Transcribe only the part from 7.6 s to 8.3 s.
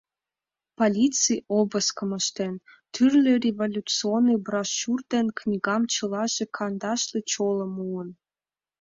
муын.